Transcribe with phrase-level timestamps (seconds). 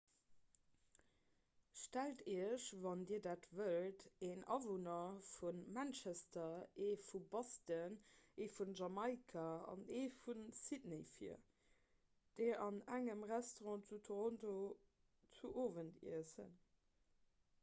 [1.79, 7.97] stellt iech wann dir dat wëllt en awunner vu manchester ee vu boston
[8.43, 9.45] ee vun jamaika
[9.75, 11.35] an ee vu sydney vir
[12.41, 14.57] déi an engem restaurant zu toronto
[15.39, 16.57] zu owend iessen